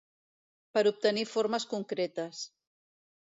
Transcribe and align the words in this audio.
Per 0.77 0.81
obtenir 0.91 1.25
formes 1.33 1.69
concretes. 1.75 2.41